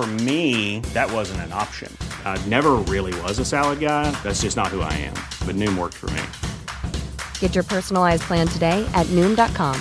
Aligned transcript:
For 0.00 0.06
me, 0.24 0.80
that 0.94 1.12
wasn't 1.12 1.42
an 1.42 1.52
option. 1.52 1.94
I 2.24 2.42
never 2.48 2.76
really 2.88 3.12
was 3.20 3.38
a 3.38 3.44
salad 3.44 3.80
guy. 3.80 4.10
That's 4.22 4.40
just 4.40 4.56
not 4.56 4.68
who 4.68 4.80
I 4.80 4.90
am. 4.94 5.12
But 5.44 5.56
Noom 5.56 5.76
worked 5.76 5.98
for 6.00 6.08
me. 6.16 6.22
Get 7.38 7.54
your 7.54 7.64
personalized 7.64 8.22
plan 8.22 8.48
today 8.48 8.82
at 8.94 9.06
Noom.com. 9.08 9.76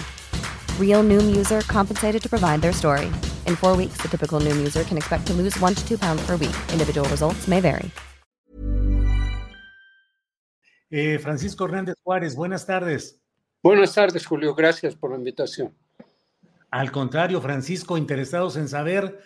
Real 0.77 1.05
Noom 1.05 1.33
user 1.33 1.61
compensated 1.71 2.21
to 2.21 2.27
provide 2.27 2.59
their 2.59 2.73
story. 2.73 3.05
In 3.47 3.55
four 3.55 3.77
weeks, 3.77 4.01
the 4.01 4.09
typical 4.09 4.41
Noom 4.41 4.57
user 4.57 4.83
can 4.83 4.97
expect 4.97 5.25
to 5.27 5.33
lose 5.33 5.57
one 5.61 5.73
to 5.73 5.87
two 5.87 5.97
pounds 5.97 6.21
per 6.25 6.35
week. 6.35 6.57
Individual 6.73 7.07
results 7.07 7.47
may 7.47 7.61
vary. 7.61 7.89
Eh, 10.91 11.17
Francisco 11.19 11.63
Hernández 11.63 11.95
Juárez, 12.03 12.35
buenas 12.35 12.65
tardes. 12.65 13.21
Buenas 13.63 13.93
tardes, 13.93 14.25
Julio. 14.25 14.53
Gracias 14.53 14.95
por 14.97 15.11
la 15.11 15.15
invitación. 15.15 15.73
Al 16.71 16.91
contrario, 16.91 17.39
Francisco, 17.39 17.97
interesados 17.97 18.57
en 18.57 18.67
saber 18.67 19.21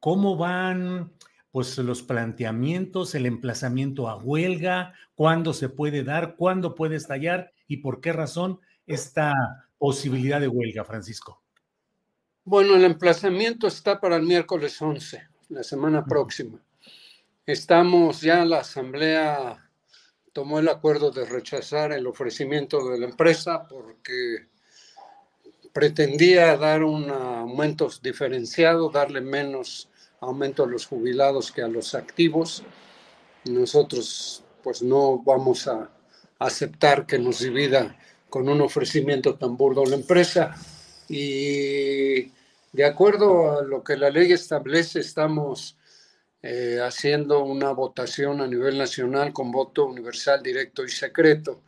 cómo 0.00 0.36
van 0.36 1.12
pues 1.52 1.76
los 1.78 2.02
planteamientos, 2.02 3.14
el 3.14 3.26
emplazamiento 3.26 4.08
a 4.08 4.16
huelga, 4.16 4.94
cuándo 5.14 5.52
se 5.52 5.68
puede 5.68 6.04
dar, 6.04 6.36
cuándo 6.36 6.74
puede 6.74 6.96
estallar 6.96 7.52
y 7.66 7.78
por 7.78 8.00
qué 8.00 8.12
razón 8.12 8.60
esta 8.86 9.32
posibilidad 9.78 10.40
de 10.40 10.48
huelga, 10.48 10.84
Francisco. 10.84 11.42
Bueno, 12.44 12.76
el 12.76 12.84
emplazamiento 12.84 13.66
está 13.66 14.00
para 14.00 14.16
el 14.16 14.22
miércoles 14.22 14.80
11, 14.80 15.22
la 15.50 15.62
semana 15.62 16.04
próxima. 16.04 16.60
Estamos 17.44 18.20
ya, 18.20 18.44
la 18.44 18.60
Asamblea 18.60 19.70
tomó 20.32 20.60
el 20.60 20.68
acuerdo 20.68 21.10
de 21.10 21.26
rechazar 21.26 21.92
el 21.92 22.06
ofrecimiento 22.06 22.88
de 22.88 22.98
la 22.98 23.06
empresa 23.06 23.66
porque 23.68 24.48
pretendía 25.72 26.56
dar 26.56 26.84
un 26.84 27.10
aumento 27.10 27.88
diferenciado, 28.02 28.90
darle 28.90 29.20
menos 29.20 29.89
aumento 30.20 30.64
a 30.64 30.66
los 30.66 30.86
jubilados 30.86 31.50
que 31.50 31.62
a 31.62 31.68
los 31.68 31.94
activos. 31.94 32.62
Nosotros 33.44 34.44
pues 34.62 34.82
no 34.82 35.18
vamos 35.18 35.66
a 35.66 35.90
aceptar 36.38 37.06
que 37.06 37.18
nos 37.18 37.40
divida 37.40 37.96
con 38.28 38.48
un 38.48 38.60
ofrecimiento 38.60 39.34
tan 39.34 39.56
burdo 39.56 39.84
la 39.84 39.96
empresa 39.96 40.54
y 41.08 42.30
de 42.72 42.84
acuerdo 42.84 43.58
a 43.58 43.62
lo 43.62 43.82
que 43.82 43.96
la 43.96 44.10
ley 44.10 44.32
establece 44.32 45.00
estamos 45.00 45.76
eh, 46.42 46.78
haciendo 46.82 47.42
una 47.42 47.72
votación 47.72 48.40
a 48.40 48.46
nivel 48.46 48.78
nacional 48.78 49.32
con 49.32 49.50
voto 49.50 49.86
universal, 49.86 50.42
directo 50.42 50.84
y 50.84 50.88
secreto 50.88 51.62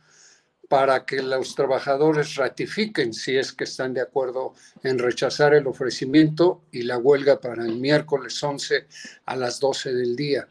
para 0.73 1.05
que 1.05 1.21
los 1.21 1.53
trabajadores 1.53 2.33
ratifiquen 2.33 3.13
si 3.13 3.37
es 3.37 3.53
que 3.53 3.65
están 3.65 3.93
de 3.93 4.01
acuerdo 4.01 4.55
en 4.81 4.97
rechazar 4.97 5.53
el 5.53 5.67
ofrecimiento 5.67 6.63
y 6.71 6.81
la 6.81 6.97
huelga 6.97 7.39
para 7.39 7.63
el 7.63 7.75
miércoles 7.75 8.43
11 8.43 8.87
a 9.27 9.35
las 9.35 9.59
12 9.59 9.93
del 9.93 10.15
día. 10.15 10.47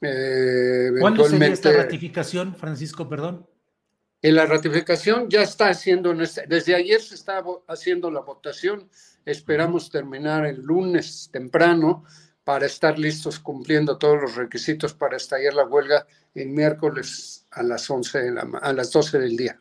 Eh, 0.00 0.92
¿Cuándo 1.00 1.24
sería 1.24 1.48
esta 1.48 1.72
ratificación, 1.72 2.54
Francisco, 2.54 3.08
perdón? 3.08 3.48
En 4.22 4.36
la 4.36 4.46
ratificación 4.46 5.28
ya 5.28 5.42
está 5.42 5.70
haciendo, 5.70 6.12
este, 6.22 6.44
desde 6.46 6.76
ayer 6.76 7.00
se 7.00 7.16
está 7.16 7.42
haciendo 7.66 8.12
la 8.12 8.20
votación, 8.20 8.88
esperamos 9.24 9.90
terminar 9.90 10.46
el 10.46 10.60
lunes 10.60 11.30
temprano 11.32 12.04
para 12.48 12.64
estar 12.64 12.98
listos 12.98 13.38
cumpliendo 13.38 13.98
todos 13.98 14.22
los 14.22 14.34
requisitos 14.34 14.94
para 14.94 15.18
estallar 15.18 15.52
la 15.52 15.66
huelga 15.66 16.06
el 16.34 16.48
miércoles 16.48 17.46
a 17.50 17.62
las 17.62 17.90
11 17.90 18.36
a 18.62 18.72
las 18.72 18.90
12 18.90 19.18
del 19.18 19.36
día. 19.36 19.60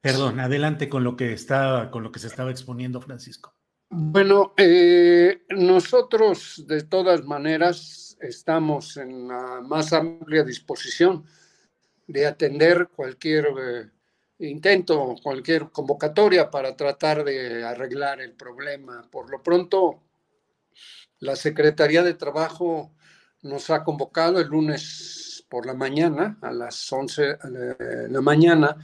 Perdón, 0.00 0.38
adelante 0.38 0.88
con 0.88 1.02
lo 1.02 1.16
que 1.16 1.32
está, 1.32 1.90
con 1.90 2.04
lo 2.04 2.12
que 2.12 2.20
se 2.20 2.28
estaba 2.28 2.52
exponiendo 2.52 3.00
Francisco. 3.00 3.52
Bueno, 3.88 4.54
eh, 4.56 5.42
nosotros 5.48 6.66
de 6.68 6.84
todas 6.84 7.24
maneras 7.24 8.16
estamos 8.20 8.96
en 8.96 9.26
la 9.26 9.60
más 9.60 9.92
amplia 9.92 10.44
disposición 10.44 11.24
de 12.06 12.28
atender 12.28 12.90
cualquier 12.94 13.46
eh, 13.60 14.46
intento, 14.46 15.16
cualquier 15.20 15.70
convocatoria 15.70 16.48
para 16.48 16.76
tratar 16.76 17.24
de 17.24 17.64
arreglar 17.64 18.20
el 18.20 18.34
problema. 18.34 19.02
Por 19.10 19.28
lo 19.28 19.42
pronto, 19.42 20.00
la 21.20 21.36
Secretaría 21.36 22.02
de 22.02 22.14
Trabajo 22.14 22.92
nos 23.42 23.70
ha 23.70 23.84
convocado 23.84 24.40
el 24.40 24.48
lunes 24.48 25.44
por 25.48 25.66
la 25.66 25.74
mañana, 25.74 26.38
a 26.42 26.52
las 26.52 26.90
11 26.92 27.22
de 27.22 28.08
la 28.08 28.20
mañana, 28.20 28.76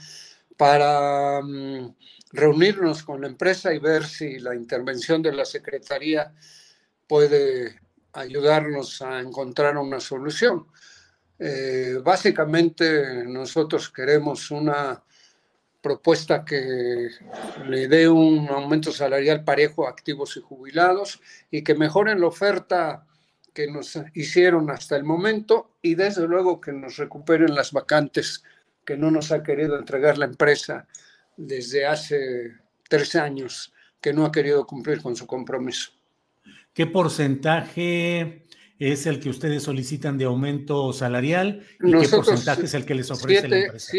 para 0.57 1.41
mm, 1.43 1.95
reunirnos 2.33 3.03
con 3.03 3.21
la 3.21 3.29
empresa 3.29 3.73
y 3.73 3.79
ver 3.79 4.05
si 4.05 4.39
la 4.39 4.55
intervención 4.55 5.23
de 5.23 5.33
la 5.33 5.45
Secretaría 5.45 6.35
puede 7.07 7.81
ayudarnos 8.13 9.01
a 9.03 9.21
encontrar 9.21 9.77
una 9.77 10.01
solución. 10.01 10.67
Eh, 11.39 12.01
básicamente 12.03 13.25
nosotros 13.27 13.91
queremos 13.91 14.51
una 14.51 15.03
propuesta 15.87 16.45
que 16.45 17.11
le 17.69 17.87
dé 17.87 18.09
un 18.09 18.49
aumento 18.49 18.91
salarial 18.91 19.45
parejo 19.45 19.87
a 19.87 19.91
activos 19.91 20.37
y 20.37 20.41
jubilados 20.41 21.21
y 21.49 21.63
que 21.63 21.77
mejoren 21.77 22.21
la 22.21 22.27
oferta 22.27 23.07
que 23.55 23.71
nos 23.71 23.97
hicieron 24.13 24.69
hasta 24.69 24.97
el 24.97 25.05
momento 25.05 25.77
y 25.83 25.95
desde 25.95 26.27
luego 26.27 26.61
que 26.61 26.73
nos 26.73 26.97
recuperen 26.97 27.55
las 27.55 27.71
vacantes 27.71 28.43
que 28.85 28.97
no 28.97 29.13
nos 29.13 29.31
ha 29.31 29.45
querido 29.45 29.79
entregar 29.79 30.19
la 30.19 30.25
empresa 30.25 30.89
desde 31.37 31.87
hace 31.87 32.55
tres 32.89 33.15
años, 33.15 33.73
que 34.01 34.13
no 34.13 34.25
ha 34.25 34.33
querido 34.33 34.67
cumplir 34.67 35.01
con 35.01 35.15
su 35.15 35.25
compromiso. 35.25 35.93
¿Qué 36.75 36.87
porcentaje 36.87 38.45
es 38.81 39.07
el 39.07 39.21
que 39.21 39.29
ustedes 39.29 39.63
solicitan 39.63 40.19
de 40.19 40.25
aumento 40.25 40.93
salarial 40.93 41.63
y 41.81 41.93
qué 41.93 42.09
porcentaje 42.09 42.65
es 42.65 42.75
el 42.75 42.85
que 42.85 42.97
les 42.97 43.09
ofrece 43.09 43.47
la 43.49 43.59
empresa? 43.59 43.93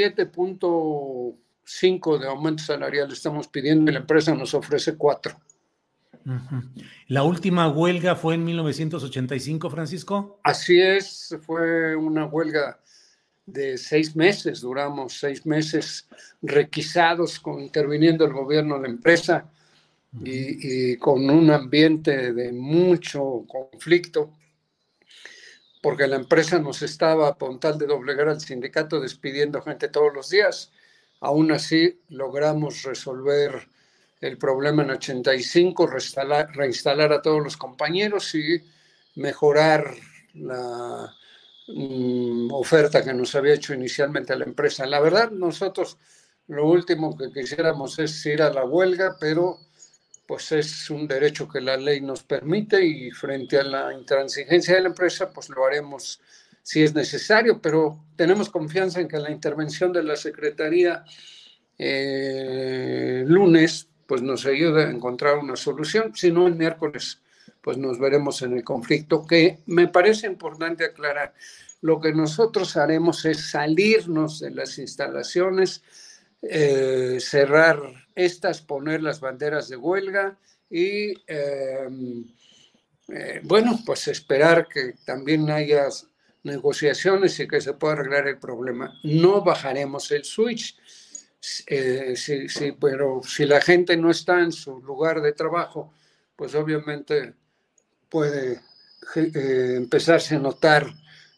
5 1.67 2.17
de 2.17 2.27
aumento 2.27 2.63
salarial 2.63 3.11
estamos 3.11 3.49
pidiendo 3.49 3.91
y 3.91 3.93
la 3.93 3.99
empresa 3.99 4.33
nos 4.33 4.53
ofrece 4.53 4.95
4. 4.95 5.37
¿La 7.07 7.23
última 7.23 7.69
huelga 7.69 8.15
fue 8.15 8.35
en 8.35 8.45
1985, 8.45 9.69
Francisco? 9.69 10.39
Así 10.43 10.79
es, 10.79 11.35
fue 11.45 11.95
una 11.95 12.25
huelga 12.25 12.79
de 13.45 13.77
seis 13.77 14.15
meses, 14.15 14.61
duramos 14.61 15.13
seis 15.13 15.45
meses 15.45 16.07
requisados, 16.41 17.39
con, 17.39 17.61
interviniendo 17.61 18.25
el 18.25 18.33
gobierno, 18.33 18.77
la 18.77 18.87
empresa, 18.87 19.49
y, 20.23 20.91
y, 20.91 20.97
con 20.97 21.29
un 21.29 21.51
ambiente 21.51 22.33
de 22.33 22.51
mucho 22.51 23.45
conflicto, 23.47 24.33
porque 25.81 26.07
la 26.07 26.15
empresa 26.15 26.59
nos 26.59 26.81
estaba, 26.81 27.29
a 27.29 27.37
tal 27.59 27.77
de 27.77 27.87
doblegar 27.87 28.27
al 28.29 28.41
sindicato, 28.41 28.99
despidiendo 28.99 29.61
gente 29.61 29.89
todos 29.89 30.13
los 30.13 30.29
días 30.29 30.71
Aún 31.19 31.51
así, 31.51 32.01
logramos 32.09 32.83
resolver 32.83 33.67
el 34.21 34.37
problema 34.37 34.83
en 34.83 34.91
85, 34.91 35.87
reinstalar, 35.87 36.49
reinstalar 36.55 37.13
a 37.13 37.21
todos 37.21 37.43
los 37.43 37.57
compañeros 37.57 38.33
y 38.35 38.63
mejorar 39.15 39.95
la 40.33 41.13
mm, 41.67 42.51
oferta 42.51 43.03
que 43.03 43.13
nos 43.13 43.35
había 43.35 43.55
hecho 43.55 43.73
inicialmente 43.73 44.35
la 44.35 44.45
empresa. 44.45 44.85
La 44.85 44.99
verdad, 44.99 45.31
nosotros 45.31 45.97
lo 46.47 46.65
último 46.65 47.17
que 47.17 47.31
quisiéramos 47.31 47.99
es 47.99 48.25
ir 48.25 48.41
a 48.41 48.53
la 48.53 48.65
huelga, 48.65 49.17
pero 49.19 49.59
pues 50.27 50.51
es 50.51 50.89
un 50.89 51.07
derecho 51.07 51.47
que 51.47 51.61
la 51.61 51.77
ley 51.77 52.01
nos 52.01 52.23
permite 52.23 52.85
y 52.85 53.11
frente 53.11 53.57
a 53.57 53.63
la 53.63 53.93
intransigencia 53.93 54.75
de 54.75 54.81
la 54.81 54.89
empresa, 54.89 55.31
pues 55.31 55.49
lo 55.49 55.65
haremos 55.65 56.19
si 56.67 56.83
es 56.83 56.93
necesario, 56.93 57.61
pero 57.61 58.03
tenemos 58.17 58.49
confianza 58.49 58.99
en 58.99 59.07
que 59.07 59.19
la 59.19 59.31
intervención 59.31 59.93
de 59.93 60.03
la 60.03 60.17
Secretaría 60.17 61.05
eh, 61.77 63.23
lunes 63.25 63.87
pues 64.05 64.21
nos 64.21 64.45
ayude 64.45 64.83
a 64.83 64.89
encontrar 64.89 65.37
una 65.37 65.55
solución, 65.55 66.13
si 66.13 66.29
no 66.29 66.45
el 66.45 66.55
miércoles 66.55 67.21
pues 67.61 67.77
nos 67.77 67.97
veremos 67.99 68.41
en 68.41 68.51
el 68.51 68.65
conflicto, 68.65 69.25
que 69.25 69.59
me 69.65 69.87
parece 69.87 70.27
importante 70.27 70.83
aclarar. 70.83 71.33
Lo 71.79 72.01
que 72.01 72.11
nosotros 72.11 72.75
haremos 72.75 73.23
es 73.23 73.49
salirnos 73.49 74.41
de 74.41 74.51
las 74.51 74.77
instalaciones, 74.77 75.81
eh, 76.41 77.17
cerrar 77.21 77.79
estas, 78.13 78.59
poner 78.61 79.01
las 79.01 79.21
banderas 79.21 79.69
de 79.69 79.77
huelga 79.77 80.37
y, 80.69 81.13
eh, 81.27 81.87
bueno, 83.43 83.79
pues 83.85 84.09
esperar 84.09 84.67
que 84.67 84.95
también 85.05 85.49
haya 85.49 85.87
negociaciones 86.47 87.39
y 87.39 87.47
que 87.47 87.61
se 87.61 87.73
pueda 87.73 87.93
arreglar 87.93 88.27
el 88.27 88.39
problema. 88.39 88.99
No 89.03 89.43
bajaremos 89.43 90.11
el 90.11 90.23
switch, 90.23 90.75
eh, 91.67 92.13
sí, 92.15 92.49
sí, 92.49 92.73
pero 92.79 93.21
si 93.23 93.45
la 93.45 93.61
gente 93.61 93.95
no 93.95 94.09
está 94.09 94.41
en 94.41 94.51
su 94.51 94.81
lugar 94.81 95.21
de 95.21 95.33
trabajo, 95.33 95.93
pues 96.35 96.55
obviamente 96.55 97.33
puede 98.09 98.61
eh, 99.15 99.73
empezarse 99.77 100.35
a 100.35 100.39
notar 100.39 100.87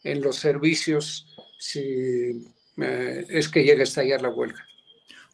en 0.02 0.22
los 0.22 0.36
servicios 0.36 1.26
si 1.58 2.52
eh, 2.78 3.26
es 3.28 3.48
que 3.48 3.62
llega 3.62 3.80
a 3.80 3.84
estallar 3.84 4.22
la 4.22 4.30
huelga. 4.30 4.66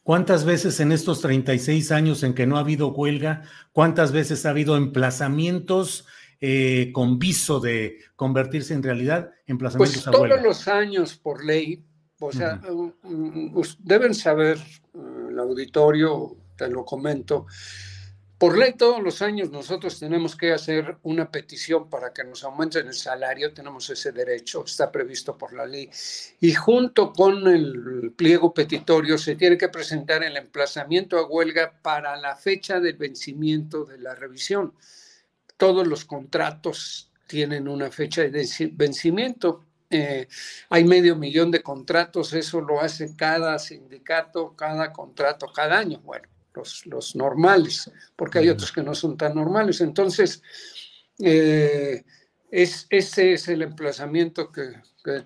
¿Cuántas 0.03 0.45
veces 0.45 0.79
en 0.81 0.93
estos 0.93 1.21
36 1.21 1.91
años 1.91 2.23
en 2.23 2.35
que 2.35 2.47
no 2.47 2.57
ha 2.57 2.61
habido 2.61 2.89
huelga, 2.89 3.43
cuántas 3.73 4.13
veces 4.13 4.47
ha 4.47 4.51
habido 4.51 4.77
emplazamientos 4.77 6.07
eh, 6.41 6.91
con 6.93 7.19
viso 7.19 7.61
de 7.61 7.99
convertirse 8.15 8.75
en 8.75 8.83
realidad, 8.83 9.31
emplazamientos 9.47 10.05
pues 10.05 10.17
todos 10.17 10.43
los 10.43 10.69
años 10.69 11.17
por 11.17 11.45
ley, 11.45 11.85
o 12.21 12.33
sea, 12.33 12.61
deben 13.79 14.15
saber, 14.15 14.59
el 14.95 15.39
auditorio, 15.39 16.37
te 16.57 16.69
lo 16.69 16.85
comento, 16.85 17.47
por 18.39 18.59
ley, 18.59 18.75
todos 18.75 19.03
los 19.03 19.23
años 19.23 19.51
nosotros 19.51 19.99
tenemos 19.99 20.37
que 20.37 20.53
hacer 20.53 20.99
una 21.05 21.31
petición 21.31 21.89
para 21.89 22.13
que 22.13 22.23
nos 22.23 22.45
aumenten 22.45 22.87
el 22.87 22.93
salario, 22.93 23.55
tenemos 23.55 23.89
ese 23.89 24.13
derecho, 24.13 24.63
está 24.67 24.93
previsto 24.93 25.39
por 25.39 25.55
la 25.55 25.65
ley. 25.65 25.89
Y 26.41 26.53
junto 26.53 27.15
con 27.15 27.47
el 27.49 28.13
pliego 28.15 28.53
petitorio 28.53 29.17
se 29.17 29.37
tiene 29.37 29.57
que 29.57 29.71
presentar 29.71 30.23
el 30.23 30.37
emplazamiento 30.37 31.17
a 31.17 31.27
huelga 31.27 31.81
para 31.81 32.15
la 32.17 32.37
fecha 32.37 32.79
del 32.79 32.99
vencimiento 32.99 33.87
de 33.87 33.99
la 34.01 34.15
revisión. 34.15 34.75
Todos 35.57 35.87
los 35.87 36.05
contratos 36.05 37.11
tienen 37.27 37.69
una 37.69 37.91
fecha 37.91 38.23
de 38.23 38.47
vencimiento. 38.73 39.65
Eh, 39.89 40.27
hay 40.71 40.85
medio 40.85 41.17
millón 41.17 41.51
de 41.51 41.63
contratos, 41.63 42.33
eso 42.33 42.61
lo 42.61 42.81
hace 42.81 43.15
cada 43.15 43.59
sindicato, 43.59 44.55
cada 44.57 44.93
contrato, 44.93 45.47
cada 45.53 45.79
año. 45.79 46.01
Bueno, 46.01 46.29
los, 46.85 47.17
normales, 47.17 47.91
porque 48.15 48.39
hay 48.39 48.49
otros 48.49 48.73
que 48.73 48.83
no 48.83 48.95
son 48.95 49.17
tan 49.17 49.35
normales. 49.35 49.81
Entonces, 49.81 50.43
eh, 51.19 52.05
es, 52.51 52.87
ese 52.91 53.33
es 53.33 53.49
el 53.49 53.63
emplazamiento 53.63 54.51
que, 54.51 54.73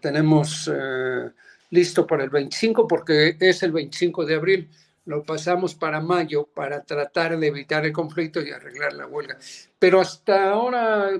tenemos 0.02 0.70
eh, 0.70 1.30
listo 1.70 2.06
para 2.06 2.22
el 2.22 2.28
25, 2.28 2.86
porque 2.86 3.38
es 3.40 3.62
el 3.62 3.72
25 3.72 4.26
de 4.26 4.34
abril. 4.34 4.70
Lo 5.04 5.22
pasamos 5.24 5.74
para 5.74 6.00
mayo 6.00 6.46
para 6.46 6.84
tratar 6.84 7.38
de 7.38 7.46
evitar 7.46 7.84
el 7.84 7.92
conflicto 7.92 8.40
y 8.40 8.50
arreglar 8.50 8.92
la 8.92 9.06
huelga. 9.06 9.38
Pero 9.78 10.00
hasta 10.00 10.50
ahora, 10.50 11.10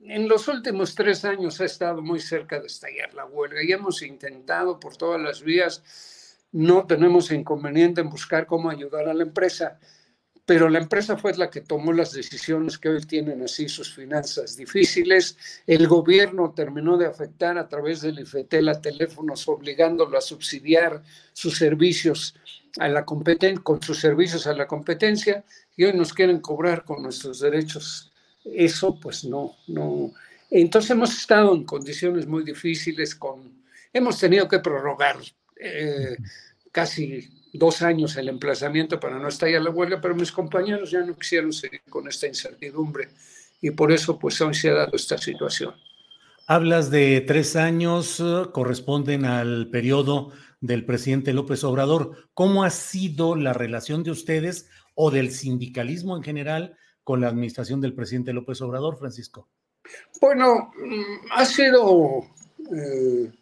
en 0.00 0.28
los 0.28 0.48
últimos 0.48 0.94
tres 0.94 1.24
años, 1.24 1.60
ha 1.60 1.64
estado 1.64 2.02
muy 2.02 2.20
cerca 2.20 2.58
de 2.58 2.66
estallar 2.66 3.14
la 3.14 3.26
huelga 3.26 3.62
y 3.62 3.72
hemos 3.72 4.02
intentado 4.02 4.80
por 4.80 4.96
todas 4.96 5.20
las 5.20 5.42
vías 5.42 5.82
no 6.52 6.86
tenemos 6.86 7.30
inconveniente 7.30 8.00
en 8.00 8.08
buscar 8.08 8.46
cómo 8.46 8.70
ayudar 8.70 9.08
a 9.08 9.14
la 9.14 9.22
empresa, 9.22 9.78
pero 10.46 10.70
la 10.70 10.78
empresa 10.78 11.18
fue 11.18 11.36
la 11.36 11.50
que 11.50 11.60
tomó 11.60 11.92
las 11.92 12.12
decisiones 12.12 12.78
que 12.78 12.88
hoy 12.88 13.02
tienen 13.02 13.42
así 13.42 13.68
sus 13.68 13.94
finanzas 13.94 14.56
difíciles. 14.56 15.36
El 15.66 15.86
gobierno 15.86 16.54
terminó 16.56 16.96
de 16.96 17.04
afectar 17.04 17.58
a 17.58 17.68
través 17.68 18.00
del 18.00 18.18
IFETEL 18.20 18.70
a 18.70 18.80
teléfonos, 18.80 19.46
obligándolo 19.46 20.16
a 20.16 20.22
subsidiar 20.22 21.02
sus 21.34 21.58
servicios 21.58 22.34
a 22.78 22.88
la 22.88 23.04
competencia, 23.04 23.62
con 23.62 23.82
sus 23.82 23.98
servicios 23.98 24.46
a 24.46 24.54
la 24.54 24.66
competencia, 24.66 25.44
y 25.76 25.84
hoy 25.84 25.92
nos 25.92 26.12
quieren 26.12 26.40
cobrar 26.40 26.84
con 26.84 27.02
nuestros 27.02 27.40
derechos. 27.40 28.12
Eso, 28.44 28.98
pues 29.00 29.24
no, 29.24 29.56
no. 29.66 30.12
Entonces 30.50 30.90
hemos 30.90 31.16
estado 31.16 31.54
en 31.54 31.64
condiciones 31.64 32.26
muy 32.26 32.42
difíciles 32.42 33.14
con, 33.14 33.62
hemos 33.92 34.18
tenido 34.18 34.48
que 34.48 34.60
prorrogar 34.60 35.16
eh, 35.60 36.16
casi 36.72 37.28
dos 37.52 37.82
años 37.82 38.16
el 38.16 38.28
emplazamiento 38.28 39.00
para 39.00 39.18
no 39.18 39.28
estallar 39.28 39.62
la 39.62 39.70
huelga, 39.70 40.00
pero 40.00 40.14
mis 40.14 40.32
compañeros 40.32 40.90
ya 40.90 41.00
no 41.00 41.16
quisieron 41.16 41.52
seguir 41.52 41.82
con 41.88 42.08
esta 42.08 42.26
incertidumbre 42.26 43.08
y 43.60 43.70
por 43.70 43.92
eso 43.92 44.18
pues 44.18 44.40
hoy 44.40 44.54
se 44.54 44.70
ha 44.70 44.74
dado 44.74 44.92
esta 44.94 45.18
situación. 45.18 45.74
Hablas 46.46 46.90
de 46.90 47.20
tres 47.20 47.56
años, 47.56 48.20
eh, 48.20 48.44
corresponden 48.52 49.26
al 49.26 49.68
periodo 49.68 50.32
del 50.60 50.84
presidente 50.84 51.32
López 51.32 51.64
Obrador. 51.64 52.28
¿Cómo 52.34 52.64
ha 52.64 52.70
sido 52.70 53.36
la 53.36 53.52
relación 53.52 54.02
de 54.02 54.10
ustedes 54.10 54.68
o 54.94 55.10
del 55.10 55.30
sindicalismo 55.30 56.16
en 56.16 56.22
general 56.22 56.76
con 57.04 57.20
la 57.20 57.28
administración 57.28 57.80
del 57.80 57.94
presidente 57.94 58.32
López 58.32 58.60
Obrador, 58.60 58.98
Francisco? 58.98 59.48
Bueno, 60.20 60.72
mm, 60.76 61.26
ha 61.32 61.44
sido 61.44 62.22
eh, 62.74 63.32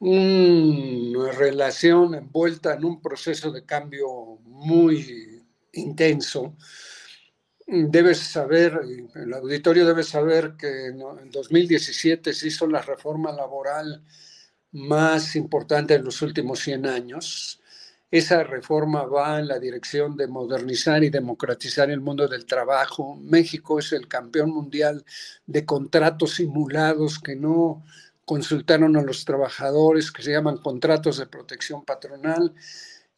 una 0.00 1.32
relación 1.32 2.14
envuelta 2.14 2.74
en 2.74 2.84
un 2.84 3.00
proceso 3.00 3.50
de 3.52 3.64
cambio 3.64 4.08
muy 4.44 5.42
intenso. 5.72 6.56
Debes 7.66 8.18
saber, 8.18 8.80
el 9.14 9.32
auditorio 9.32 9.86
debe 9.86 10.02
saber 10.02 10.54
que 10.58 10.86
en 10.86 11.30
2017 11.30 12.32
se 12.32 12.48
hizo 12.48 12.66
la 12.66 12.82
reforma 12.82 13.30
laboral 13.30 14.02
más 14.72 15.36
importante 15.36 15.94
en 15.94 16.04
los 16.04 16.22
últimos 16.22 16.60
100 16.60 16.86
años. 16.86 17.60
Esa 18.10 18.42
reforma 18.42 19.04
va 19.04 19.38
en 19.38 19.46
la 19.48 19.58
dirección 19.58 20.16
de 20.16 20.26
modernizar 20.26 21.04
y 21.04 21.10
democratizar 21.10 21.90
el 21.90 22.00
mundo 22.00 22.26
del 22.26 22.44
trabajo. 22.44 23.16
México 23.16 23.78
es 23.78 23.92
el 23.92 24.08
campeón 24.08 24.50
mundial 24.50 25.04
de 25.46 25.64
contratos 25.64 26.34
simulados 26.34 27.20
que 27.20 27.36
no 27.36 27.84
consultaron 28.24 28.96
a 28.96 29.02
los 29.02 29.24
trabajadores 29.24 30.12
que 30.12 30.22
se 30.22 30.32
llaman 30.32 30.58
contratos 30.58 31.18
de 31.18 31.26
protección 31.26 31.84
patronal 31.84 32.54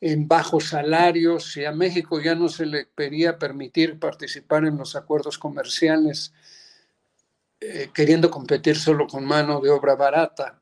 en 0.01 0.27
bajos 0.27 0.69
salarios 0.69 1.57
y 1.57 1.65
a 1.65 1.73
México 1.73 2.21
ya 2.21 2.35
no 2.35 2.49
se 2.49 2.67
le 2.67 2.89
quería 2.97 3.39
permitir 3.39 3.99
participar 3.99 4.65
en 4.65 4.77
los 4.77 4.97
acuerdos 4.97 5.39
comerciales 5.39 6.33
eh, 7.61 7.91
queriendo 7.95 8.31
competir 8.31 8.77
solo 8.77 9.07
con 9.07 9.25
mano 9.25 9.61
de 9.61 9.71
obra 9.71 9.95
barata. 9.95 10.62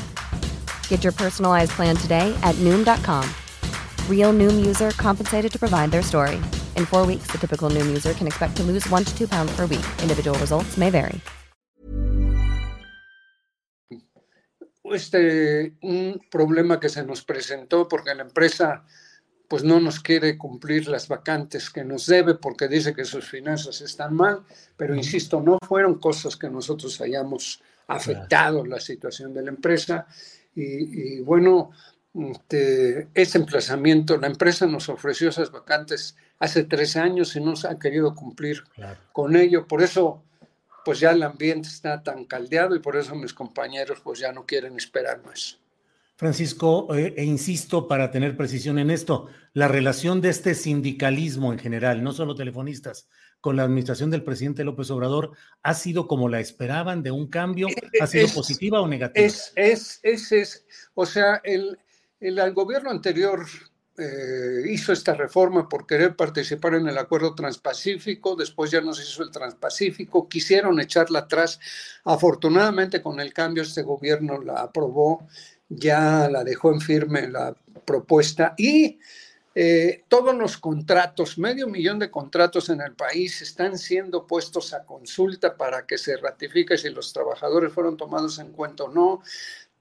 Get 0.91 1.05
your 1.05 1.13
personalized 1.13 1.71
plan 1.71 1.95
today 1.95 2.35
at 2.43 2.55
Noom.com. 2.59 3.23
Real 4.09 4.33
Noom 4.33 4.59
user 4.59 4.91
compensated 4.99 5.51
to 5.53 5.57
provide 5.57 5.89
their 5.89 6.03
story. 6.03 6.35
In 6.75 6.85
four 6.85 7.05
weeks, 7.07 7.31
the 7.31 7.37
typical 7.37 7.69
Noom 7.69 7.87
user 7.87 8.13
can 8.13 8.27
expect 8.27 8.57
to 8.57 8.63
lose 8.63 8.87
one 8.89 9.05
to 9.05 9.17
two 9.17 9.27
pounds 9.27 9.55
per 9.55 9.65
week. 9.65 9.85
Individual 10.03 10.37
results 10.37 10.77
may 10.77 10.91
vary. 10.91 11.21
este, 14.93 15.77
un 15.83 16.19
problema 16.29 16.77
que 16.77 16.89
se 16.89 17.05
nos 17.05 17.23
presentó 17.23 17.87
porque 17.87 18.13
la 18.13 18.23
empresa 18.23 18.83
pues 19.47 19.63
no 19.63 19.79
nos 19.79 20.01
quiere 20.01 20.37
cumplir 20.37 20.89
las 20.89 21.07
vacantes 21.07 21.69
que 21.69 21.85
nos 21.85 22.07
debe 22.07 22.35
porque 22.35 22.67
dice 22.67 22.93
que 22.93 23.05
sus 23.05 23.25
finanzas 23.25 23.79
están 23.79 24.13
mal, 24.13 24.43
pero 24.75 24.93
insisto, 24.93 25.39
no 25.39 25.57
fueron 25.65 25.97
cosas 25.97 26.35
que 26.35 26.49
nosotros 26.49 26.99
hayamos 26.99 27.61
afectado 27.87 28.65
la 28.65 28.81
situación 28.81 29.33
de 29.33 29.43
la 29.43 29.51
empresa. 29.51 30.07
Y, 30.55 31.21
bueno, 31.21 31.71
este, 32.13 33.07
ese 33.13 33.37
emplazamiento, 33.37 34.17
la 34.17 34.27
empresa 34.27 34.65
nos 34.65 34.89
ofreció 34.89 35.29
esas 35.29 35.51
vacantes 35.51 36.17
hace 36.39 36.63
tres 36.63 36.97
años 36.97 37.35
y 37.35 37.41
no 37.41 37.55
se 37.55 37.67
ha 37.67 37.79
querido 37.79 38.15
cumplir 38.15 38.63
con 39.13 39.35
ello. 39.35 39.67
Por 39.67 39.81
eso, 39.81 40.23
pues 40.83 40.99
ya 40.99 41.11
el 41.11 41.23
ambiente 41.23 41.69
está 41.69 42.03
tan 42.03 42.25
caldeado 42.25 42.75
y 42.75 42.79
por 42.79 42.97
eso 42.97 43.15
mis 43.15 43.33
compañeros 43.33 44.01
pues 44.03 44.19
ya 44.19 44.31
no 44.33 44.45
quieren 44.45 44.75
esperar 44.75 45.23
más. 45.23 45.60
Francisco, 46.21 46.95
eh, 46.95 47.15
e 47.17 47.23
insisto 47.23 47.87
para 47.87 48.11
tener 48.11 48.37
precisión 48.37 48.77
en 48.77 48.91
esto, 48.91 49.25
la 49.53 49.67
relación 49.67 50.21
de 50.21 50.29
este 50.29 50.53
sindicalismo 50.53 51.51
en 51.51 51.57
general, 51.57 52.03
no 52.03 52.13
solo 52.13 52.35
telefonistas, 52.35 53.09
con 53.39 53.55
la 53.55 53.63
administración 53.63 54.11
del 54.11 54.23
presidente 54.23 54.63
López 54.63 54.91
Obrador, 54.91 55.31
¿ha 55.63 55.73
sido 55.73 56.07
como 56.07 56.29
la 56.29 56.39
esperaban 56.39 57.01
de 57.01 57.09
un 57.09 57.27
cambio? 57.27 57.69
¿Ha 57.99 58.05
sido 58.05 58.27
positiva 58.27 58.81
o 58.81 58.87
negativa? 58.87 59.25
Es, 59.25 59.51
es, 59.55 59.99
es, 60.03 60.31
es, 60.31 60.65
o 60.93 61.07
sea, 61.07 61.41
el, 61.43 61.79
el, 62.19 62.53
gobierno 62.53 62.91
anterior 62.91 63.43
eh, 63.97 64.61
hizo 64.69 64.93
esta 64.93 65.15
reforma 65.15 65.67
por 65.67 65.87
querer 65.87 66.15
participar 66.15 66.75
en 66.75 66.87
el 66.87 66.99
acuerdo 66.99 67.33
transpacífico, 67.33 68.35
después 68.35 68.69
ya 68.69 68.81
no 68.81 68.93
se 68.93 69.01
hizo 69.01 69.23
el 69.23 69.31
transpacífico, 69.31 70.29
quisieron 70.29 70.79
echarla 70.79 71.19
atrás. 71.21 71.59
Afortunadamente 72.03 73.01
con 73.01 73.19
el 73.19 73.33
cambio 73.33 73.63
este 73.63 73.81
gobierno 73.81 74.39
la 74.39 74.61
aprobó 74.61 75.27
ya 75.75 76.29
la 76.29 76.43
dejó 76.43 76.71
en 76.71 76.81
firme 76.81 77.27
la 77.27 77.55
propuesta 77.85 78.53
y 78.57 78.99
eh, 79.53 80.05
todos 80.07 80.33
los 80.35 80.57
contratos, 80.57 81.37
medio 81.37 81.67
millón 81.67 81.99
de 81.99 82.09
contratos 82.09 82.69
en 82.69 82.79
el 82.81 82.93
país 82.93 83.41
están 83.41 83.77
siendo 83.77 84.25
puestos 84.25 84.73
a 84.73 84.85
consulta 84.85 85.57
para 85.57 85.85
que 85.85 85.97
se 85.97 86.15
ratifique 86.15 86.77
si 86.77 86.89
los 86.89 87.11
trabajadores 87.11 87.73
fueron 87.73 87.97
tomados 87.97 88.39
en 88.39 88.51
cuenta 88.51 88.85
o 88.85 88.89
no. 88.89 89.21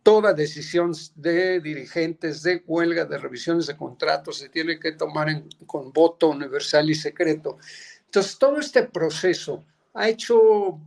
Toda 0.02 0.32
decisión 0.32 0.92
de 1.14 1.60
dirigentes 1.60 2.42
de 2.42 2.64
huelga, 2.66 3.04
de 3.04 3.18
revisiones 3.18 3.66
de 3.66 3.76
contratos, 3.76 4.38
se 4.38 4.48
tiene 4.48 4.80
que 4.80 4.92
tomar 4.92 5.28
con 5.66 5.92
voto 5.92 6.30
universal 6.30 6.90
y 6.90 6.94
secreto. 6.94 7.58
Entonces, 8.06 8.38
todo 8.38 8.58
este 8.58 8.84
proceso 8.84 9.62
ha 9.94 10.08
hecho 10.08 10.80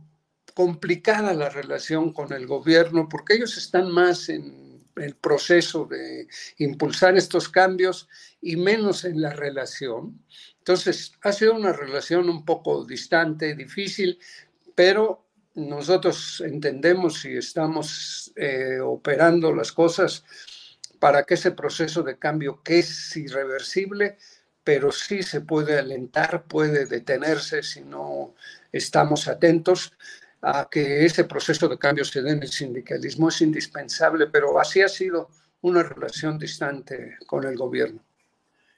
complicada 0.52 1.32
la 1.32 1.48
relación 1.48 2.12
con 2.12 2.32
el 2.32 2.46
gobierno 2.46 3.08
porque 3.08 3.34
ellos 3.34 3.56
están 3.56 3.90
más 3.90 4.28
en 4.28 4.63
el 4.96 5.16
proceso 5.16 5.84
de 5.86 6.28
impulsar 6.58 7.16
estos 7.16 7.48
cambios 7.48 8.08
y 8.40 8.56
menos 8.56 9.04
en 9.04 9.20
la 9.20 9.30
relación. 9.30 10.24
Entonces, 10.58 11.12
ha 11.22 11.32
sido 11.32 11.54
una 11.54 11.72
relación 11.72 12.28
un 12.28 12.44
poco 12.44 12.84
distante, 12.84 13.54
difícil, 13.54 14.18
pero 14.74 15.26
nosotros 15.54 16.42
entendemos 16.44 17.24
y 17.24 17.36
estamos 17.36 18.32
eh, 18.36 18.80
operando 18.80 19.54
las 19.54 19.72
cosas 19.72 20.24
para 20.98 21.24
que 21.24 21.34
ese 21.34 21.52
proceso 21.52 22.02
de 22.02 22.18
cambio, 22.18 22.62
que 22.62 22.78
es 22.80 23.16
irreversible, 23.16 24.16
pero 24.64 24.90
sí 24.90 25.22
se 25.22 25.42
puede 25.42 25.78
alentar, 25.78 26.44
puede 26.44 26.86
detenerse 26.86 27.62
si 27.62 27.82
no 27.82 28.34
estamos 28.72 29.28
atentos, 29.28 29.92
a 30.44 30.68
que 30.70 31.04
ese 31.06 31.24
proceso 31.24 31.66
de 31.68 31.78
cambio 31.78 32.04
se 32.04 32.22
dé 32.22 32.32
en 32.32 32.42
el 32.42 32.50
sindicalismo 32.50 33.30
es 33.30 33.40
indispensable, 33.40 34.26
pero 34.26 34.60
así 34.60 34.82
ha 34.82 34.88
sido 34.88 35.30
una 35.62 35.82
relación 35.82 36.38
distante 36.38 37.16
con 37.26 37.44
el 37.44 37.56
gobierno. 37.56 38.04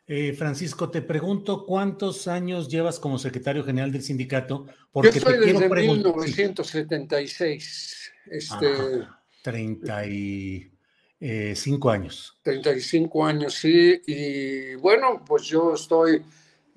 Eh, 0.06 0.32
Francisco, 0.35 0.88
te 0.88 1.02
pregunto, 1.02 1.66
¿cuántos 1.66 2.28
años 2.28 2.68
llevas 2.68 3.00
como 3.00 3.18
secretario 3.18 3.64
general 3.64 3.90
del 3.90 4.02
sindicato? 4.02 4.68
Porque 4.92 5.11
Yo 5.11 5.20
soy 5.20 5.38
desde 5.38 5.68
1976. 5.68 8.12
Este, 8.30 8.68
35 9.42 11.90
años. 11.90 12.38
35 12.42 13.26
años, 13.26 13.54
sí. 13.54 14.00
Y 14.06 14.76
bueno, 14.76 15.25
pues 15.26 15.42
yo 15.44 15.75
estoy 15.75 16.23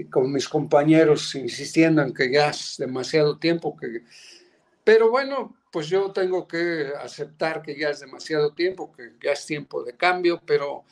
con 0.10 0.32
mis 0.32 0.50
compañeros 0.50 1.36
insistiendo 1.36 2.02
en 2.02 2.12
que 2.14 2.32
ya 2.32 2.50
es 2.50 2.78
demasiado 2.80 3.38
tiempo, 3.38 3.78
que 3.78 4.02
pero 4.90 5.12
bueno, 5.12 5.56
pues 5.72 5.88
yo 5.88 6.12
tengo 6.12 6.48
que 6.48 6.92
aceptar 7.00 7.62
que 7.62 7.78
ya 7.78 7.92
es 7.92 8.00
demasiado 8.00 8.54
tiempo, 8.54 8.92
que 8.92 9.12
ya 9.24 9.34
es 9.34 9.46
tiempo 9.46 9.84
de 9.84 9.94
cambio, 9.94 10.42
pero 10.44 10.84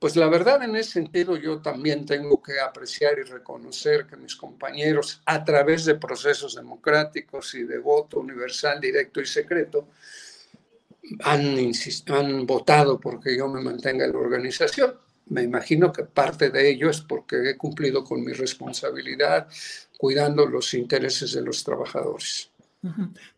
pues 0.00 0.16
la 0.16 0.28
verdad 0.28 0.64
en 0.64 0.74
ese 0.74 0.90
sentido 0.90 1.36
yo 1.36 1.62
también 1.62 2.04
tengo 2.04 2.42
que 2.42 2.58
apreciar 2.58 3.16
y 3.20 3.22
reconocer 3.22 4.08
que 4.08 4.16
mis 4.16 4.34
compañeros 4.34 5.22
a 5.24 5.44
través 5.44 5.84
de 5.84 5.94
procesos 5.94 6.56
democráticos 6.56 7.54
y 7.54 7.62
de 7.62 7.78
voto 7.78 8.18
universal, 8.18 8.80
directo 8.80 9.20
y 9.20 9.26
secreto, 9.26 9.86
han, 11.22 11.56
han 12.08 12.46
votado 12.46 12.98
porque 12.98 13.36
yo 13.36 13.46
me 13.46 13.60
mantenga 13.60 14.04
en 14.04 14.14
la 14.14 14.18
organización. 14.18 14.96
Me 15.26 15.44
imagino 15.44 15.92
que 15.92 16.02
parte 16.02 16.50
de 16.50 16.70
ello 16.70 16.90
es 16.90 17.02
porque 17.02 17.50
he 17.50 17.56
cumplido 17.56 18.02
con 18.02 18.24
mi 18.24 18.32
responsabilidad 18.32 19.46
cuidando 19.96 20.44
los 20.44 20.74
intereses 20.74 21.34
de 21.34 21.42
los 21.42 21.62
trabajadores. 21.62 22.50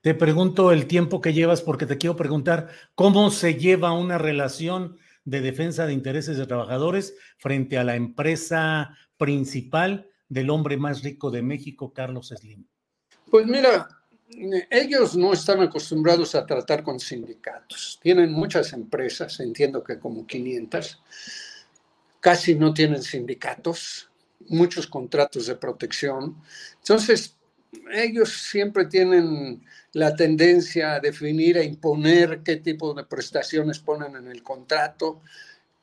Te 0.00 0.14
pregunto 0.14 0.72
el 0.72 0.86
tiempo 0.86 1.20
que 1.20 1.32
llevas 1.32 1.62
porque 1.62 1.86
te 1.86 1.98
quiero 1.98 2.16
preguntar 2.16 2.68
cómo 2.94 3.30
se 3.30 3.54
lleva 3.54 3.92
una 3.92 4.18
relación 4.18 4.98
de 5.24 5.40
defensa 5.40 5.86
de 5.86 5.92
intereses 5.92 6.36
de 6.36 6.46
trabajadores 6.46 7.14
frente 7.38 7.78
a 7.78 7.84
la 7.84 7.96
empresa 7.96 8.96
principal 9.16 10.08
del 10.28 10.50
hombre 10.50 10.76
más 10.76 11.02
rico 11.02 11.30
de 11.30 11.42
México, 11.42 11.92
Carlos 11.92 12.28
Slim. 12.28 12.64
Pues 13.30 13.46
mira, 13.46 13.88
ellos 14.70 15.16
no 15.16 15.32
están 15.32 15.60
acostumbrados 15.60 16.34
a 16.34 16.46
tratar 16.46 16.82
con 16.82 16.98
sindicatos. 16.98 17.98
Tienen 18.02 18.32
muchas 18.32 18.72
empresas, 18.72 19.38
entiendo 19.40 19.82
que 19.82 19.98
como 19.98 20.26
500, 20.26 21.02
casi 22.20 22.54
no 22.54 22.74
tienen 22.74 23.02
sindicatos, 23.02 24.10
muchos 24.48 24.86
contratos 24.86 25.46
de 25.46 25.54
protección. 25.56 26.36
Entonces, 26.78 27.35
ellos 27.92 28.48
siempre 28.50 28.86
tienen 28.86 29.62
la 29.92 30.14
tendencia 30.14 30.94
a 30.94 31.00
definir, 31.00 31.58
a 31.58 31.62
imponer 31.62 32.42
qué 32.44 32.56
tipo 32.56 32.92
de 32.92 33.04
prestaciones 33.04 33.78
ponen 33.78 34.14
en 34.16 34.28
el 34.28 34.42
contrato, 34.42 35.22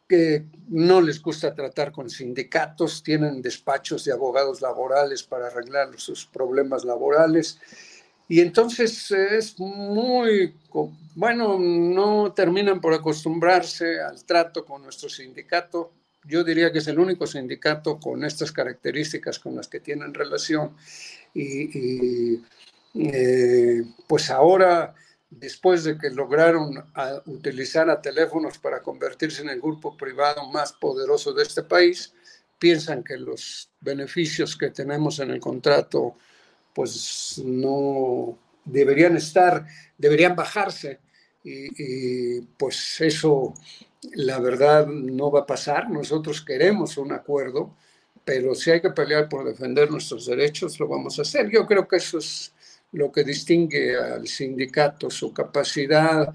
que 0.07 0.45
no 0.67 1.01
les 1.01 1.21
gusta 1.21 1.55
tratar 1.55 1.91
con 1.91 2.09
sindicatos, 2.09 3.01
tienen 3.01 3.41
despachos 3.41 4.05
de 4.05 4.11
abogados 4.11 4.61
laborales 4.61 5.23
para 5.23 5.47
arreglar 5.47 5.99
sus 5.99 6.25
problemas 6.25 6.85
laborales. 6.85 7.59
Y 8.27 8.39
entonces 8.39 9.09
es 9.11 9.59
muy, 9.59 10.55
bueno, 11.15 11.57
no 11.59 12.33
terminan 12.33 12.79
por 12.79 12.93
acostumbrarse 12.93 13.99
al 13.99 14.23
trato 14.23 14.65
con 14.65 14.83
nuestro 14.83 15.09
sindicato. 15.09 15.91
Yo 16.25 16.43
diría 16.43 16.71
que 16.71 16.79
es 16.79 16.87
el 16.87 16.99
único 16.99 17.27
sindicato 17.27 17.99
con 17.99 18.23
estas 18.23 18.51
características 18.51 19.39
con 19.39 19.55
las 19.55 19.67
que 19.67 19.79
tienen 19.79 20.13
relación 20.13 20.75
y, 21.33 22.41
eh, 22.95 23.83
pues 24.07 24.29
ahora, 24.29 24.93
después 25.29 25.83
de 25.83 25.97
que 25.97 26.09
lograron 26.09 26.83
utilizar 27.25 27.89
a 27.89 28.01
teléfonos 28.01 28.57
para 28.59 28.81
convertirse 28.81 29.41
en 29.41 29.49
el 29.49 29.59
grupo 29.59 29.97
privado 29.97 30.49
más 30.51 30.73
poderoso 30.73 31.33
de 31.33 31.43
este 31.43 31.63
país, 31.63 32.13
piensan 32.59 33.03
que 33.03 33.17
los 33.17 33.69
beneficios 33.81 34.55
que 34.55 34.69
tenemos 34.69 35.19
en 35.19 35.31
el 35.31 35.39
contrato 35.39 36.15
pues 36.73 37.41
no 37.43 38.37
deberían 38.63 39.17
estar, 39.17 39.65
deberían 39.97 40.35
bajarse 40.35 40.99
y 41.43 42.41
pues 42.41 43.01
eso 43.01 43.53
la 44.13 44.39
verdad 44.39 44.87
no 44.87 45.31
va 45.31 45.41
a 45.41 45.45
pasar. 45.45 45.89
Nosotros 45.89 46.41
queremos 46.41 46.97
un 46.97 47.11
acuerdo 47.11 47.75
pero 48.25 48.55
si 48.55 48.71
hay 48.71 48.81
que 48.81 48.91
pelear 48.91 49.27
por 49.27 49.45
defender 49.45 49.91
nuestros 49.91 50.25
derechos, 50.25 50.79
lo 50.79 50.87
vamos 50.87 51.19
a 51.19 51.23
hacer. 51.23 51.49
Yo 51.49 51.65
creo 51.65 51.87
que 51.87 51.97
eso 51.97 52.17
es 52.17 52.53
lo 52.91 53.11
que 53.11 53.23
distingue 53.23 53.97
al 53.97 54.27
sindicato, 54.27 55.09
su 55.09 55.33
capacidad 55.33 56.33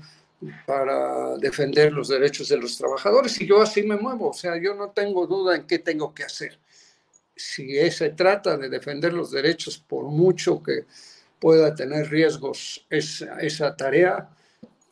para 0.66 1.37
defender 1.38 1.92
los 1.92 2.09
derechos 2.09 2.49
de 2.49 2.59
los 2.59 2.76
trabajadores 2.76 3.40
y 3.40 3.47
yo 3.47 3.61
así 3.61 3.83
me 3.83 3.97
muevo, 3.97 4.30
o 4.30 4.33
sea, 4.33 4.57
yo 4.57 4.75
no 4.75 4.90
tengo 4.90 5.26
duda 5.26 5.57
en 5.57 5.66
qué 5.66 5.80
tengo 5.80 6.14
que 6.14 6.25
hacer. 6.25 6.59
Si 7.35 7.90
se 7.90 8.11
trata 8.11 8.57
de 8.57 8.68
defender 8.68 9.12
los 9.12 9.30
derechos, 9.30 9.78
por 9.78 10.04
mucho 10.04 10.62
que 10.62 10.85
pueda 11.40 11.75
tener 11.75 12.11
riesgos 12.11 12.87
esa, 12.90 13.38
esa 13.40 13.75
tarea, 13.76 14.28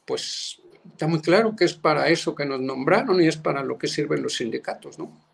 pues 0.04 0.60
está 0.90 1.06
muy 1.06 1.20
claro 1.20 1.54
que 1.56 1.64
es 1.64 1.74
para 1.74 2.08
eso 2.08 2.34
que 2.34 2.46
nos 2.46 2.60
nombraron 2.60 3.20
y 3.20 3.26
es 3.26 3.36
para 3.36 3.62
lo 3.62 3.78
que 3.78 3.88
sirven 3.88 4.22
los 4.22 4.36
sindicatos, 4.36 4.98
¿no? 4.98 5.25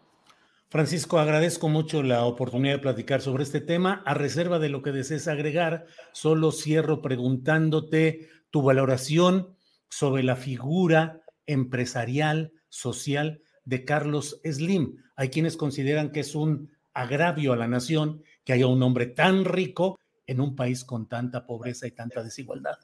Francisco, 0.73 1.19
agradezco 1.19 1.69
mucho 1.69 2.02
la 2.02 2.25
oportunidad 2.25 2.76
de 2.76 2.79
platicar 2.79 3.21
sobre 3.21 3.43
este 3.43 3.61
tema. 3.61 4.02
A 4.07 4.14
reserva 4.14 4.59
de 4.59 4.71
lo 4.71 4.81
que 4.81 4.91
desees 4.91 5.29
agregar, 5.29 5.85
solo 6.14 6.50
cierro 6.50 7.02
preguntándote 7.02 8.31
tu 8.49 8.62
valoración 8.62 9.55
sobre 9.91 10.23
la 10.23 10.35
figura 10.35 11.21
empresarial, 11.45 12.55
social 12.71 13.43
de 13.67 13.85
Carlos 13.85 14.41
Slim. 14.45 14.97
Hay 15.14 15.29
quienes 15.29 15.59
consideran 15.59 16.11
que 16.11 16.21
es 16.21 16.35
un 16.35 16.73
agravio 16.95 17.52
a 17.52 17.57
la 17.57 17.69
nación 17.69 18.23
que 18.43 18.55
haya 18.55 18.67
un 18.67 18.83
hombre 18.83 19.05
tan 19.05 19.45
rico 19.45 19.99
en 20.26 20.41
un 20.41 20.57
país 20.57 20.85
con 20.85 21.07
tanta 21.07 21.45
pobreza 21.45 21.87
y 21.87 21.91
tanta 21.91 22.23
desigualdad. 22.23 22.79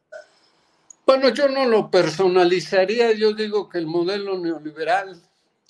Bueno, 1.07 1.31
yo 1.31 1.49
no 1.49 1.65
lo 1.65 1.91
personalizaría, 1.91 3.13
yo 3.13 3.33
digo 3.33 3.67
que 3.67 3.79
el 3.79 3.87
modelo 3.87 4.39
neoliberal, 4.39 5.23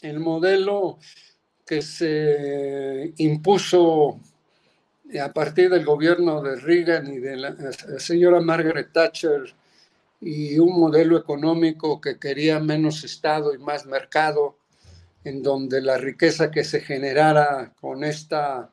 el 0.03 0.19
modelo 0.19 0.99
que 1.69 1.83
se 1.83 3.13
impuso 3.19 4.19
a 5.23 5.33
partir 5.35 5.69
del 5.69 5.85
gobierno 5.85 6.41
de 6.41 6.57
Reagan 6.57 7.13
y 7.13 7.19
de 7.19 7.37
la, 7.37 7.55
señora 7.99 8.41
Margaret 8.41 8.91
Thatcher 8.91 9.55
y 10.19 10.59
un 10.59 10.81
modelo 10.81 11.19
económico 11.19 12.01
que 12.01 12.19
quería 12.19 12.59
menos 12.59 13.05
Estado 13.05 13.53
y 13.53 13.59
más 13.59 13.85
mercado, 13.85 14.57
en 15.25 15.43
donde 15.43 15.83
la 15.83 15.99
riqueza 15.99 16.51
que 16.51 16.65
se 16.65 16.81
generara 16.81 17.75
con 17.79 18.03
esta 18.03 18.71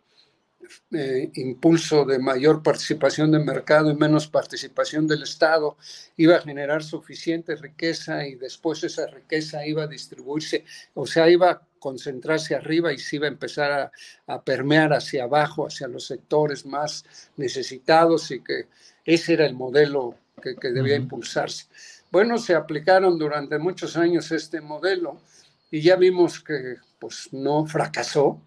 eh, 0.92 1.32
impulso 1.36 2.06
de 2.06 2.18
mayor 2.18 2.64
participación 2.64 3.30
del 3.32 3.44
mercado 3.44 3.92
y 3.92 3.96
menos 3.96 4.28
participación 4.28 5.06
del 5.06 5.24
Estado 5.24 5.78
iba 6.16 6.38
a 6.38 6.42
generar 6.42 6.82
suficiente 6.82 7.56
riqueza 7.58 8.26
y 8.26 8.36
después 8.36 8.84
esa 8.84 9.06
riqueza 9.08 9.68
iba 9.68 9.84
a 9.84 9.88
distribuirse, 9.88 10.64
o 10.94 11.06
sea, 11.06 11.30
iba 11.30 11.52
a 11.52 11.62
concentrarse 11.86 12.56
arriba 12.56 12.92
y 12.92 12.98
se 12.98 13.18
iba 13.18 13.28
a 13.28 13.30
empezar 13.36 13.92
a, 14.26 14.42
permear 14.42 14.92
hacia 14.92 15.26
abajo, 15.26 15.68
hacia 15.68 15.88
los 15.88 16.08
sectores 16.08 16.66
más 16.66 17.06
necesitados 17.38 18.32
y 18.32 18.40
que 18.40 18.66
ese 19.06 19.34
era 19.34 19.46
el 19.46 19.54
modelo 19.54 20.16
que, 20.42 20.72
debía 20.72 20.96
impulsarse. 20.96 21.68
Bueno, 22.12 22.40
se 22.40 22.56
aplicaron 22.56 23.20
durante 23.20 23.60
muchos 23.60 23.98
años 23.98 24.32
este 24.32 24.62
modelo 24.62 25.22
y 25.70 25.82
ya 25.82 25.96
vimos 25.96 26.40
que 26.40 26.78
pues 26.98 27.30
no 27.32 27.68
fracasó 27.68 28.42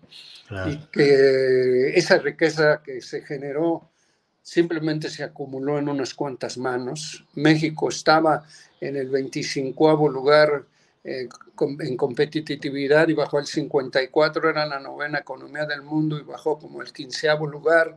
y 0.67 0.79
que 0.91 1.91
esa 1.91 2.19
riqueza 2.19 2.83
que 2.83 3.01
se 3.01 3.23
generó 3.23 3.89
simplemente 4.43 5.11
se 5.11 5.23
acumuló 5.23 5.79
en 5.79 5.89
unas 5.89 6.13
cuantas 6.13 6.59
manos. 6.59 7.25
México 7.35 7.89
estaba 7.89 8.43
en 8.81 8.97
el 8.97 9.09
25 9.11 10.09
lugar 10.09 10.65
eh, 11.05 11.29
en 11.81 11.97
competitividad 11.97 13.09
y 13.09 13.15
bajó 13.15 13.39
al 13.39 13.47
54, 13.47 14.51
era 14.51 14.67
la 14.67 14.81
novena 14.81 15.19
economía 15.19 15.67
del 15.67 15.83
mundo 15.83 16.19
y 16.19 16.23
bajó 16.23 16.59
como 16.59 16.83
el 16.83 16.93
15 16.93 17.29
lugar. 17.51 17.97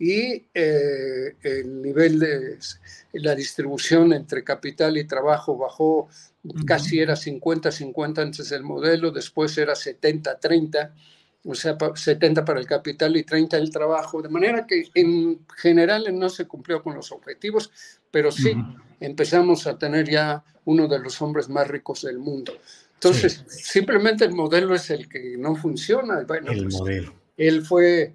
Y 0.00 0.46
eh, 0.54 1.34
el 1.42 1.82
nivel 1.82 2.20
de 2.20 2.58
la 3.14 3.34
distribución 3.34 4.12
entre 4.12 4.44
capital 4.44 4.96
y 4.96 5.04
trabajo 5.04 5.56
bajó, 5.56 6.08
casi 6.66 7.00
era 7.00 7.14
50-50 7.14 8.22
antes 8.22 8.48
del 8.50 8.62
modelo, 8.62 9.10
después 9.10 9.58
era 9.58 9.72
70-30 9.72 10.92
o 11.44 11.54
sea, 11.54 11.76
70 11.94 12.44
para 12.44 12.60
el 12.60 12.66
capital 12.66 13.16
y 13.16 13.22
30 13.22 13.56
el 13.56 13.70
trabajo, 13.70 14.20
de 14.20 14.28
manera 14.28 14.66
que 14.66 14.88
en 14.94 15.40
general 15.56 16.06
no 16.18 16.28
se 16.28 16.46
cumplió 16.46 16.82
con 16.82 16.94
los 16.94 17.12
objetivos, 17.12 17.70
pero 18.10 18.30
sí 18.32 18.54
empezamos 19.00 19.66
a 19.66 19.78
tener 19.78 20.08
ya 20.08 20.44
uno 20.68 20.86
de 20.86 20.98
los 20.98 21.22
hombres 21.22 21.48
más 21.48 21.66
ricos 21.66 22.02
del 22.02 22.18
mundo. 22.18 22.52
Entonces, 22.92 23.42
simplemente 23.48 24.26
el 24.26 24.32
modelo 24.32 24.74
es 24.74 24.90
el 24.90 25.08
que 25.08 25.36
no 25.38 25.56
funciona. 25.56 26.24
Bueno, 26.26 26.52
el 26.52 26.64
pues, 26.64 26.74
modelo. 26.74 27.14
Él 27.38 27.64
fue 27.64 28.14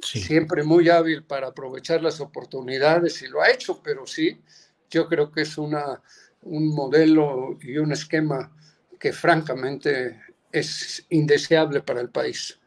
siempre 0.00 0.62
muy 0.62 0.88
hábil 0.88 1.24
para 1.24 1.48
aprovechar 1.48 2.00
las 2.00 2.20
oportunidades 2.20 3.20
y 3.22 3.26
lo 3.26 3.42
ha 3.42 3.50
hecho, 3.50 3.80
pero 3.82 4.06
sí, 4.06 4.40
yo 4.88 5.08
creo 5.08 5.32
que 5.32 5.42
es 5.42 5.58
una, 5.58 6.00
un 6.42 6.68
modelo 6.68 7.58
y 7.60 7.78
un 7.78 7.90
esquema 7.90 8.52
que 9.00 9.12
francamente 9.12 10.20
es 10.52 11.04
indeseable 11.10 11.80
para 11.80 12.00
el 12.00 12.10
país. 12.10 12.60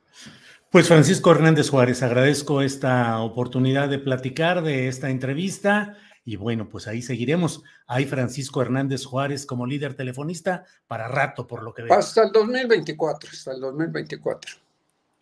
Pues 0.70 0.90
Francisco 0.90 1.32
Hernández 1.32 1.70
Juárez, 1.70 2.04
agradezco 2.04 2.62
esta 2.62 3.20
oportunidad 3.20 3.88
de 3.88 4.00
platicar 4.00 4.62
de 4.62 4.90
esta 4.90 5.10
entrevista 5.10 5.98
y 6.24 6.36
bueno, 6.36 6.70
pues 6.70 6.88
ahí 6.88 7.02
seguiremos. 7.02 7.64
Hay 7.88 8.06
Francisco 8.06 8.62
Hernández 8.62 9.06
Juárez 9.06 9.46
como 9.46 9.66
líder 9.66 9.96
telefonista 9.96 10.66
para 10.88 11.08
rato, 11.08 11.48
por 11.48 11.64
lo 11.64 11.74
que 11.74 11.84
veo. 11.84 11.94
Hasta 11.94 12.24
el 12.24 12.32
2024, 12.32 13.30
hasta 13.32 13.52
el 13.54 13.62
2024. 13.62 14.56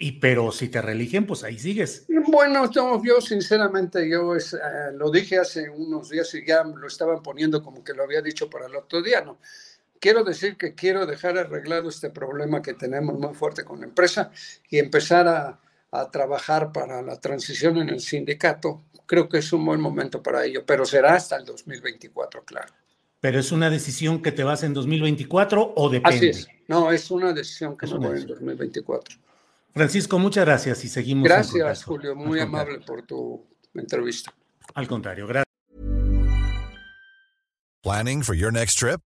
Y 0.01 0.13
pero 0.13 0.51
si 0.51 0.69
te 0.69 0.81
religen, 0.81 1.25
pues 1.25 1.43
ahí 1.43 1.59
sigues. 1.59 2.05
Bueno, 2.27 2.69
yo 2.71 3.19
sinceramente, 3.21 4.09
yo 4.09 4.35
eh, 4.35 4.39
lo 4.93 5.11
dije 5.11 5.39
hace 5.39 5.69
unos 5.69 6.09
días 6.09 6.33
y 6.35 6.45
ya 6.45 6.63
lo 6.63 6.87
estaban 6.87 7.21
poniendo 7.21 7.61
como 7.61 7.83
que 7.83 7.93
lo 7.93 8.03
había 8.03 8.21
dicho 8.21 8.49
para 8.49 8.67
el 8.67 8.75
otro 8.75 9.01
día, 9.01 9.21
¿no? 9.21 9.39
quiero 9.99 10.23
decir 10.23 10.57
que 10.57 10.73
quiero 10.73 11.05
dejar 11.05 11.37
arreglado 11.37 11.89
este 11.89 12.09
problema 12.09 12.61
que 12.61 12.73
tenemos 12.73 13.19
muy 13.19 13.33
fuerte 13.33 13.63
con 13.63 13.81
la 13.81 13.85
empresa 13.85 14.31
y 14.69 14.79
empezar 14.79 15.27
a, 15.27 15.59
trabajar 16.11 16.71
para 16.71 17.01
la 17.01 17.19
transición 17.19 17.77
en 17.77 17.89
el 17.89 17.99
sindicato. 17.99 18.83
Creo 19.05 19.27
que 19.27 19.39
es 19.39 19.51
un 19.53 19.65
buen 19.65 19.81
momento 19.81 20.21
para 20.21 20.45
ello, 20.45 20.63
pero 20.65 20.85
será 20.85 21.15
hasta 21.15 21.35
el 21.37 21.45
2024, 21.45 22.43
claro. 22.45 22.71
¿Pero 23.19 23.39
es 23.39 23.51
una 23.51 23.69
decisión 23.69 24.21
que 24.21 24.31
te 24.31 24.43
vas 24.43 24.63
en 24.63 24.73
2024 24.73 25.73
o 25.75 25.89
depende? 25.89 26.17
Así 26.17 26.27
es. 26.29 26.47
No, 26.67 26.91
es 26.91 27.09
una 27.11 27.33
decisión 27.33 27.75
que 27.77 27.87
se 27.87 27.97
va 27.97 28.07
en 28.15 28.27
2024. 28.27 29.17
Francisco, 29.73 30.19
muchas 30.19 30.45
gracias 30.45 30.83
y 30.85 30.87
seguimos. 30.87 31.23
Gracias, 31.23 31.83
Julio. 31.83 32.15
Muy 32.15 32.39
amable 32.39 32.79
por 32.79 33.03
tu 33.03 33.45
entrevista. 33.73 34.33
Al 34.73 34.87
contrario, 34.87 35.27
gracias. 35.27 35.45
Planning 37.81 38.23
for 38.23 38.35
your 38.35 38.51
next 38.51 38.77
trip? 38.77 38.99